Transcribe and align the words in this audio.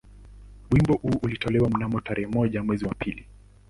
Wimbo 0.71 0.93
huu 0.95 1.19
ulitolewa 1.23 1.69
mnamo 1.69 2.01
tarehe 2.01 2.27
moja 2.27 2.63
mwezi 2.63 2.85
wa 2.85 2.93
pili 2.95 3.25